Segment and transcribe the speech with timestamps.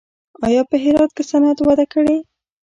[0.47, 2.17] آیا په هرات کې صنعت وده کړې؟